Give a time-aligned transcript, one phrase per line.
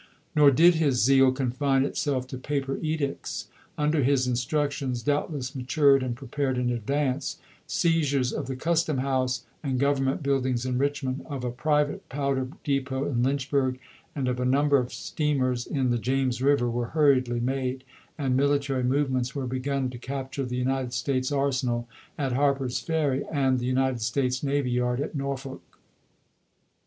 [0.35, 3.49] Nor did his zeal confine itself to paper edicts.
[3.77, 9.79] Under his instructions, doubtless matured and prepared in advance, seizures of the custom house and
[9.79, 13.77] gov ernment buildings in Richmond, of a private powder depot in Lynchburg,
[14.15, 17.83] and of a number of steamers in the James River were hurriedly made,
[18.17, 21.87] and mili tary movements were begun to capture the United States arsenal
[22.17, 25.61] at Harper's Ferry and the United States navy yard at Norfolk.